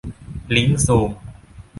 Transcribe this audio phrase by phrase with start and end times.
[0.55, 1.11] ลิงก์ซูม